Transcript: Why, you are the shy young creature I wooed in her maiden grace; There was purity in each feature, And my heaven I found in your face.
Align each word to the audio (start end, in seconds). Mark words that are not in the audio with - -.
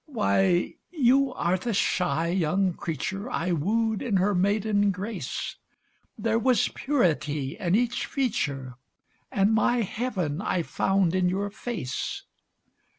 Why, 0.07 0.77
you 0.89 1.31
are 1.33 1.57
the 1.59 1.75
shy 1.75 2.29
young 2.29 2.73
creature 2.73 3.29
I 3.29 3.51
wooed 3.51 4.01
in 4.01 4.17
her 4.17 4.33
maiden 4.33 4.89
grace; 4.89 5.57
There 6.17 6.39
was 6.39 6.69
purity 6.69 7.55
in 7.55 7.75
each 7.75 8.07
feature, 8.07 8.77
And 9.31 9.53
my 9.53 9.81
heaven 9.81 10.41
I 10.41 10.63
found 10.63 11.13
in 11.13 11.29
your 11.29 11.51
face. 11.51 12.23